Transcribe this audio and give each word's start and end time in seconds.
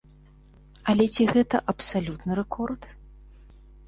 Але 0.93 1.05
ці 1.17 1.27
гэта 1.33 1.61
абсалютны 1.73 2.31
рэкорд? 2.39 2.89